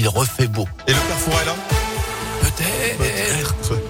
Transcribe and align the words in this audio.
il 0.00 0.08
refait 0.08 0.46
beau. 0.46 0.66
Et 0.86 0.92
le 0.92 0.98
Carrefour 0.98 1.34
est 1.42 1.44
là 1.44 1.54
Peut-être. 2.40 3.89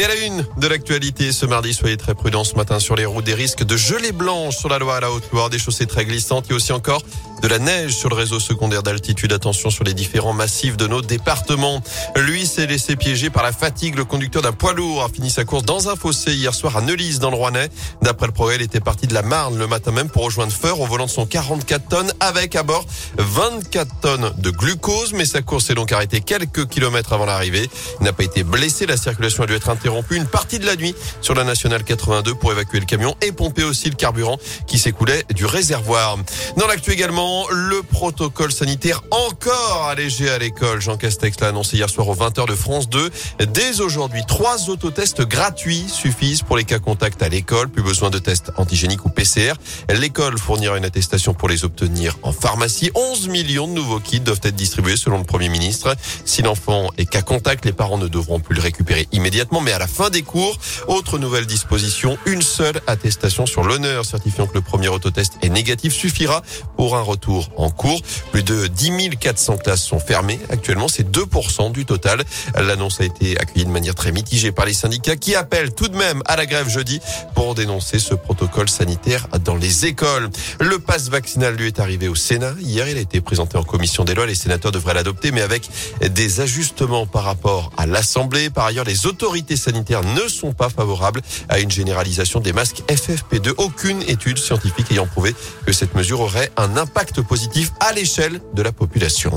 Et 0.00 0.04
à 0.04 0.08
la 0.08 0.16
une 0.16 0.46
de 0.56 0.66
l'actualité 0.66 1.30
ce 1.30 1.44
mardi, 1.44 1.74
soyez 1.74 1.98
très 1.98 2.14
prudents 2.14 2.42
ce 2.42 2.54
matin 2.54 2.78
sur 2.78 2.96
les 2.96 3.04
routes 3.04 3.26
des 3.26 3.34
risques 3.34 3.64
de 3.64 3.76
gelée 3.76 4.12
blanche 4.12 4.56
sur 4.56 4.70
la 4.70 4.78
Loire 4.78 4.96
à 4.96 5.00
la 5.00 5.12
Haute-Loire, 5.12 5.50
des 5.50 5.58
chaussées 5.58 5.84
très 5.84 6.06
glissantes 6.06 6.50
et 6.50 6.54
aussi 6.54 6.72
encore 6.72 7.02
de 7.42 7.48
la 7.48 7.58
neige 7.58 7.96
sur 7.96 8.08
le 8.08 8.14
réseau 8.14 8.40
secondaire 8.40 8.82
d'altitude. 8.82 9.30
Attention 9.32 9.68
sur 9.68 9.84
les 9.84 9.92
différents 9.92 10.32
massifs 10.32 10.78
de 10.78 10.86
nos 10.86 11.02
départements. 11.02 11.82
Lui 12.16 12.46
s'est 12.46 12.66
laissé 12.66 12.96
piéger 12.96 13.28
par 13.28 13.42
la 13.42 13.52
fatigue. 13.52 13.96
Le 13.96 14.06
conducteur 14.06 14.40
d'un 14.40 14.52
poids 14.52 14.72
lourd 14.72 15.04
a 15.04 15.08
fini 15.10 15.28
sa 15.28 15.44
course 15.44 15.64
dans 15.64 15.90
un 15.90 15.96
fossé 15.96 16.32
hier 16.32 16.54
soir 16.54 16.78
à 16.78 16.80
Neulise 16.80 17.18
dans 17.18 17.30
le 17.30 17.36
Rouennais. 17.36 17.68
D'après 18.00 18.26
le 18.26 18.32
progrès, 18.32 18.56
il 18.56 18.62
était 18.62 18.80
parti 18.80 19.06
de 19.06 19.12
la 19.12 19.22
Marne 19.22 19.58
le 19.58 19.66
matin 19.66 19.90
même 19.90 20.08
pour 20.08 20.24
rejoindre 20.24 20.52
Feur 20.52 20.80
au 20.80 20.86
volant 20.86 21.06
de 21.06 21.10
son 21.10 21.26
44 21.26 21.88
tonnes 21.88 22.12
avec 22.20 22.56
à 22.56 22.62
bord 22.62 22.86
24 23.18 24.00
tonnes 24.00 24.32
de 24.38 24.50
glucose. 24.50 25.12
Mais 25.12 25.26
sa 25.26 25.42
course 25.42 25.66
s'est 25.66 25.74
donc 25.74 25.92
arrêtée 25.92 26.22
quelques 26.22 26.68
kilomètres 26.68 27.12
avant 27.12 27.26
l'arrivée. 27.26 27.68
Il 28.00 28.04
n'a 28.04 28.14
pas 28.14 28.24
été 28.24 28.44
blessé. 28.44 28.86
La 28.86 28.96
circulation 28.96 29.42
a 29.42 29.46
dû 29.46 29.54
être 29.54 29.68
interrompue 29.68 29.89
une 30.10 30.26
partie 30.26 30.58
de 30.58 30.66
la 30.66 30.76
nuit 30.76 30.94
sur 31.20 31.34
la 31.34 31.44
nationale 31.44 31.84
82 31.84 32.34
pour 32.34 32.52
évacuer 32.52 32.80
le 32.80 32.86
camion 32.86 33.16
et 33.22 33.32
pomper 33.32 33.64
aussi 33.64 33.88
le 33.88 33.96
carburant 33.96 34.38
qui 34.66 34.78
s'écoulait 34.78 35.24
du 35.34 35.46
réservoir. 35.46 36.16
Dans 36.56 36.66
l'actu 36.66 36.92
également, 36.92 37.46
le 37.50 37.82
protocole 37.82 38.52
sanitaire 38.52 39.02
encore 39.10 39.88
allégé 39.88 40.28
à 40.30 40.38
l'école. 40.38 40.80
Jean 40.80 40.96
Castex 40.96 41.40
l'a 41.40 41.48
annoncé 41.48 41.76
hier 41.76 41.90
soir 41.90 42.08
aux 42.08 42.14
20h 42.14 42.48
de 42.48 42.54
France 42.54 42.88
2. 42.88 43.10
Dès 43.48 43.80
aujourd'hui, 43.80 44.22
trois 44.26 44.68
autotests 44.68 45.22
gratuits 45.22 45.86
suffisent 45.88 46.42
pour 46.42 46.56
les 46.56 46.64
cas 46.64 46.78
contacts 46.78 47.22
à 47.22 47.28
l'école. 47.28 47.68
Plus 47.68 47.82
besoin 47.82 48.10
de 48.10 48.18
tests 48.18 48.52
antigéniques 48.56 49.04
ou 49.04 49.08
PCR. 49.08 49.54
L'école 49.88 50.38
fournira 50.38 50.76
une 50.76 50.84
attestation 50.84 51.34
pour 51.34 51.48
les 51.48 51.64
obtenir 51.64 52.16
en 52.22 52.32
pharmacie. 52.32 52.90
11 52.94 53.28
millions 53.28 53.68
de 53.68 53.72
nouveaux 53.72 54.00
kits 54.00 54.20
doivent 54.20 54.40
être 54.42 54.56
distribués 54.56 54.96
selon 54.96 55.18
le 55.18 55.24
Premier 55.24 55.48
ministre. 55.48 55.94
Si 56.24 56.42
l'enfant 56.42 56.90
est 56.98 57.06
cas 57.06 57.22
contact, 57.22 57.64
les 57.64 57.72
parents 57.72 57.98
ne 57.98 58.08
devront 58.08 58.40
plus 58.40 58.54
le 58.54 58.62
récupérer 58.62 59.08
immédiatement, 59.12 59.60
mais 59.60 59.69
à 59.72 59.78
la 59.78 59.86
fin 59.86 60.10
des 60.10 60.22
cours. 60.22 60.58
Autre 60.88 61.18
nouvelle 61.18 61.46
disposition, 61.46 62.18
une 62.26 62.42
seule 62.42 62.80
attestation 62.88 63.46
sur 63.46 63.62
l'honneur 63.62 64.04
certifiant 64.04 64.46
que 64.46 64.54
le 64.54 64.62
premier 64.62 64.88
autotest 64.88 65.34
est 65.42 65.48
négatif 65.48 65.92
suffira 65.92 66.42
pour 66.76 66.96
un 66.96 67.02
retour 67.02 67.20
tour 67.20 67.48
en 67.56 67.70
cours. 67.70 68.00
Plus 68.32 68.42
de 68.42 68.66
10 68.66 69.10
400 69.20 69.58
classes 69.58 69.84
sont 69.84 70.00
fermées. 70.00 70.40
Actuellement, 70.50 70.88
c'est 70.88 71.08
2% 71.08 71.70
du 71.72 71.84
total. 71.84 72.22
L'annonce 72.56 73.00
a 73.00 73.04
été 73.04 73.38
accueillie 73.38 73.66
de 73.66 73.70
manière 73.70 73.94
très 73.94 74.10
mitigée 74.10 74.50
par 74.52 74.66
les 74.66 74.72
syndicats 74.72 75.16
qui 75.16 75.34
appellent 75.34 75.72
tout 75.72 75.88
de 75.88 75.96
même 75.96 76.22
à 76.26 76.36
la 76.36 76.46
grève 76.46 76.68
jeudi 76.68 77.00
pour 77.34 77.54
dénoncer 77.54 77.98
ce 77.98 78.14
protocole 78.14 78.68
sanitaire 78.68 79.28
dans 79.44 79.54
les 79.54 79.86
écoles. 79.86 80.30
Le 80.58 80.78
passe 80.78 81.08
vaccinal 81.08 81.54
lui 81.54 81.66
est 81.66 81.78
arrivé 81.78 82.08
au 82.08 82.14
Sénat. 82.14 82.54
Hier, 82.60 82.88
il 82.88 82.96
a 82.96 83.00
été 83.00 83.20
présenté 83.20 83.56
en 83.56 83.62
commission 83.62 84.04
des 84.04 84.14
lois. 84.14 84.26
Les 84.26 84.34
sénateurs 84.34 84.72
devraient 84.72 84.94
l'adopter, 84.94 85.30
mais 85.30 85.42
avec 85.42 85.68
des 86.00 86.40
ajustements 86.40 87.06
par 87.06 87.24
rapport 87.24 87.70
à 87.76 87.86
l'Assemblée. 87.86 88.50
Par 88.50 88.66
ailleurs, 88.66 88.84
les 88.84 89.06
autorités 89.06 89.56
sanitaires 89.60 90.02
ne 90.02 90.28
sont 90.28 90.52
pas 90.52 90.68
favorables 90.68 91.20
à 91.48 91.60
une 91.60 91.70
généralisation 91.70 92.40
des 92.40 92.52
masques 92.52 92.82
FFP2. 92.88 93.54
Aucune 93.58 94.02
étude 94.02 94.38
scientifique 94.38 94.90
ayant 94.90 95.06
prouvé 95.06 95.34
que 95.66 95.72
cette 95.72 95.94
mesure 95.94 96.20
aurait 96.20 96.50
un 96.56 96.76
impact 96.76 97.20
positif 97.20 97.70
à 97.78 97.92
l'échelle 97.92 98.40
de 98.54 98.62
la 98.62 98.72
population. 98.72 99.32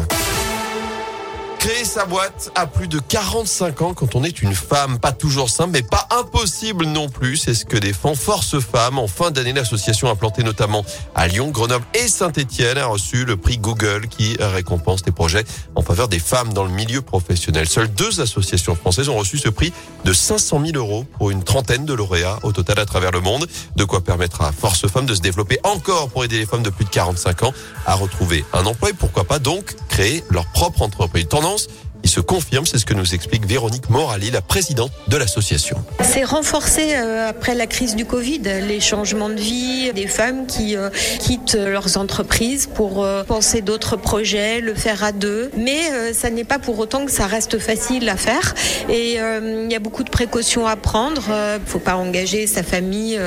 Créer 1.64 1.86
sa 1.86 2.04
boîte 2.04 2.52
à 2.56 2.68
plus 2.68 2.90
de 2.90 3.00
45 3.00 3.82
ans 3.84 3.94
quand 3.94 4.16
on 4.16 4.26
est 4.26 4.42
une 4.42 4.54
femme, 4.54 5.00
pas 5.00 5.14
toujours 5.14 5.50
simple, 5.50 5.70
mais 5.72 5.82
pas 5.82 6.10
impossible 6.12 6.84
non 6.84 7.08
plus. 7.08 7.38
C'est 7.38 7.54
ce 7.54 7.64
que 7.64 7.78
défend 7.78 8.16
Force 8.16 8.60
Femmes. 8.60 9.00
En 9.00 9.08
fin 9.08 9.32
d'année, 9.32 9.54
l'association 9.54 10.10
implantée 10.10 10.44
notamment 10.44 10.84
à 11.16 11.26
Lyon, 11.30 11.52
Grenoble 11.52 11.86
et 11.94 12.10
Saint-Etienne 12.10 12.78
a 12.78 12.88
reçu 12.88 13.24
le 13.24 13.38
prix 13.38 13.60
Google 13.60 14.10
qui 14.10 14.36
récompense 14.42 15.04
des 15.04 15.14
projets 15.14 15.46
en 15.76 15.82
faveur 15.82 16.10
des 16.10 16.20
femmes 16.20 16.52
dans 16.52 16.66
le 16.66 16.70
milieu 16.70 17.02
professionnel. 17.02 17.66
Seules 17.66 17.94
deux 17.94 18.20
associations 18.20 18.76
françaises 18.76 19.08
ont 19.08 19.18
reçu 19.18 19.38
ce 19.38 19.48
prix 19.48 19.72
de 20.04 20.12
500 20.12 20.66
000 20.66 20.76
euros 20.76 21.06
pour 21.18 21.32
une 21.32 21.46
trentaine 21.46 21.86
de 21.86 21.94
lauréats 21.94 22.40
au 22.44 22.52
total 22.52 22.78
à 22.80 22.86
travers 22.86 23.12
le 23.12 23.22
monde. 23.22 23.48
De 23.78 23.86
quoi 23.86 24.02
permettre 24.02 24.42
à 24.42 24.52
Force 24.52 24.86
Femmes 24.90 25.06
de 25.06 25.16
se 25.16 25.22
développer 25.22 25.60
encore 25.64 26.10
pour 26.10 26.26
aider 26.26 26.40
les 26.40 26.46
femmes 26.46 26.64
de 26.64 26.72
plus 26.72 26.84
de 26.84 26.90
45 26.90 27.44
ans 27.44 27.54
à 27.86 27.96
retrouver 27.96 28.44
un 28.52 28.66
emploi 28.66 28.90
et 28.90 28.94
pourquoi 28.94 29.24
pas 29.24 29.40
donc 29.40 29.78
créer 29.88 30.26
leur 30.30 30.46
propre 30.48 30.82
entreprise. 30.82 31.26
défense 31.54 31.68
il 32.04 32.10
se 32.10 32.20
confirme, 32.20 32.66
c'est 32.66 32.78
ce 32.78 32.86
que 32.86 32.94
nous 32.94 33.16
explique 33.16 33.46
Véronique 33.48 33.90
Morali, 33.90 34.30
la 34.30 34.42
présidente 34.42 34.92
de 35.08 35.16
l'association. 35.16 35.78
C'est 36.02 36.26
renforcé 36.26 36.96
euh, 36.96 37.30
après 37.30 37.56
la 37.56 37.66
crise 37.66 37.96
du 37.96 38.06
Covid, 38.06 38.42
les 38.44 38.82
changements 38.82 39.30
de 39.30 39.40
vie, 39.40 39.92
des 39.94 40.08
femmes 40.08 40.46
qui 40.46 40.76
euh, 40.76 40.90
quittent 41.20 41.56
leurs 41.56 41.98
entreprises 41.98 42.68
pour 42.68 43.04
euh, 43.04 43.24
penser 43.24 43.62
d'autres 43.62 43.96
projets, 43.96 44.60
le 44.60 44.74
faire 44.74 45.04
à 45.04 45.14
deux. 45.14 45.50
Mais 45.56 46.14
ça 46.14 46.30
n'est 46.30 46.44
pas 46.44 46.60
pour 46.60 46.78
autant 46.80 47.06
que 47.06 47.12
ça 47.12 47.26
reste 47.26 47.58
facile 47.58 48.10
à 48.10 48.18
faire. 48.18 48.54
Et 48.90 49.14
il 49.14 49.72
y 49.72 49.76
a 49.76 49.80
beaucoup 49.80 50.04
de 50.04 50.10
précautions 50.10 50.68
à 50.68 50.76
prendre. 50.76 51.24
Il 51.30 51.62
ne 51.62 51.66
faut 51.66 51.80
pas 51.80 51.96
engager 51.96 52.48
sa 52.48 52.64
famille 52.64 53.20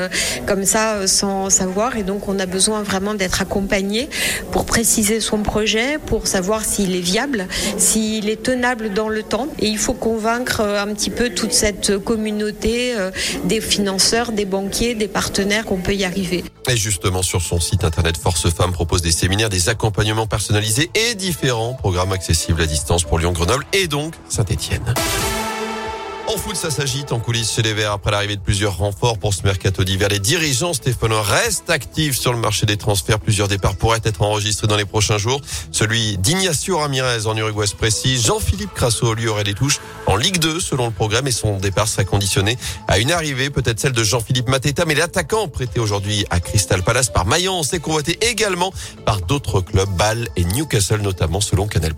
comme 0.47 0.65
ça 0.65 1.07
sans 1.07 1.49
savoir. 1.51 1.97
Et 1.97 2.03
donc 2.03 2.29
on 2.29 2.39
a 2.39 2.47
besoin 2.47 2.83
vraiment 2.83 3.15
d'être 3.15 3.41
accompagné 3.41 4.09
pour 4.51 4.67
préciser 4.67 5.21
son 5.21 5.43
projet, 5.43 5.99
pour 6.05 6.27
savoir 6.27 6.65
s'il 6.65 6.95
est 6.95 7.01
viable, 7.01 7.47
s'il 7.79 8.29
est 8.29 8.43
tenable 8.43 8.66
dans 8.75 9.09
le 9.09 9.23
temps. 9.23 9.49
Et 9.59 9.67
il 9.67 9.79
faut 9.79 9.95
convaincre 9.95 10.61
euh, 10.61 10.83
un 10.83 10.93
petit 10.95 11.11
peu 11.11 11.31
toute 11.31 11.53
cette 11.53 11.99
communauté 11.99 12.97
euh, 12.97 13.11
des 13.45 13.61
financeurs, 13.61 14.33
des 14.33 14.45
banquiers, 14.45 14.95
des 14.95 15.09
partenaires 15.09 15.65
qu'on 15.65 15.79
peut 15.79 15.95
y 15.95 16.05
arriver. 16.05 16.45
Et 16.69 16.77
justement, 16.77 17.23
sur 17.23 17.43
son 17.43 17.61
site 17.61 17.85
internet, 17.85 18.17
Force 18.17 18.51
Femmes 18.51 18.73
propose 18.73 19.03
des 19.03 19.13
séminaires, 19.13 19.49
des 19.49 19.69
accompagnements 19.69 20.27
personnalisés 20.27 20.91
et 20.95 21.15
différents 21.15 21.75
programmes 21.75 22.13
accessibles 22.13 22.61
à 22.61 22.67
distance 22.67 23.05
pour 23.05 23.19
Lyon, 23.19 23.33
Grenoble 23.33 23.65
et 23.73 23.87
donc 23.87 24.15
Saint-Etienne. 24.29 24.95
En 26.29 26.39
foot, 26.39 26.57
ça 26.57 26.73
s'agite 26.73 27.13
en 27.13 27.21
coulisses 27.21 27.53
chez 27.53 27.63
les 27.63 27.73
Verts 27.73 27.93
après 27.93 28.11
l'arrivée 28.11 28.35
de 28.35 28.41
plusieurs 28.41 28.79
renforts 28.79 29.17
pour 29.17 29.33
ce 29.33 29.45
mercato 29.45 29.85
d'hiver. 29.85 30.09
Les 30.09 30.19
dirigeants 30.19 30.73
stéphanois 30.73 31.23
restent 31.23 31.71
actifs 31.71 32.19
sur 32.19 32.33
le 32.33 32.39
marché 32.39 32.67
des 32.67 32.77
transferts. 32.77 33.21
Plusieurs 33.21 33.47
départs 33.47 33.77
pourraient 33.77 34.01
être 34.03 34.23
enregistrés 34.23 34.67
dans 34.67 34.77
les 34.77 34.85
prochains 34.85 35.19
jours. 35.19 35.41
Celui 35.71 36.19
d'Ignacio 36.19 36.79
Ramirez 36.79 37.27
en 37.27 37.37
Uruguay 37.37 37.67
précis. 37.79 38.21
Jean-Philippe 38.21 38.75
Crasso 38.75 39.15
lui 39.15 39.29
aurait 39.29 39.45
des 39.45 39.55
touches 39.55 39.79
en 40.07 40.17
Ligue 40.17 40.39
2 40.39 40.59
selon 40.59 40.87
le 40.87 40.93
programme 40.93 41.29
et 41.29 41.33
son 41.33 41.59
départ 41.59 41.87
serait 41.87 42.05
conditionné 42.05 42.59
à 42.89 42.99
une 42.99 43.13
arrivée, 43.13 43.49
peut-être 43.49 43.79
celle 43.79 43.93
de 43.93 44.03
Jean-Philippe 44.03 44.49
Mateta. 44.49 44.85
Mais 44.85 44.97
l'attaquant 44.97 45.47
prêté 45.47 45.79
aujourd'hui 45.79 46.27
à 46.31 46.41
Crystal 46.41 46.83
Palace 46.83 47.09
par 47.09 47.25
Mayence 47.25 47.73
est 47.73 47.79
convoité 47.79 48.19
également 48.29 48.73
par 49.05 49.21
d'autres 49.21 49.61
clubs, 49.61 49.89
Bâle 49.91 50.29
et 50.35 50.45
Newcastle 50.45 51.03
notamment 51.03 51.41
selon 51.41 51.69
Canal+. 51.69 51.95